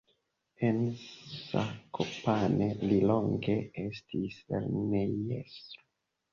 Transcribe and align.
En 0.69 0.79
Zakopane 1.49 2.71
li 2.87 2.99
longe 3.13 3.59
estis 3.87 4.43
lernejestro. 4.57 5.89